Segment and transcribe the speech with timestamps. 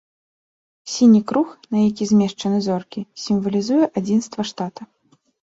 [0.93, 4.81] Сіні круг, на які змешчаны зоркі, сімвалізуе адзінства штата.